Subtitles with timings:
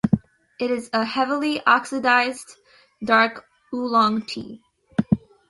[0.59, 2.55] It is a heavily oxidized,
[3.05, 4.63] dark oolong tea.